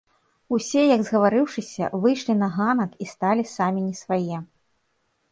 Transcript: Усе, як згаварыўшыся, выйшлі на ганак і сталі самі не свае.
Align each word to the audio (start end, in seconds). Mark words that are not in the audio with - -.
Усе, 0.55 0.83
як 0.91 1.01
згаварыўшыся, 1.09 1.89
выйшлі 2.05 2.35
на 2.43 2.47
ганак 2.55 2.95
і 3.05 3.07
сталі 3.11 3.43
самі 3.51 3.83
не 3.91 3.95
свае. 4.01 4.37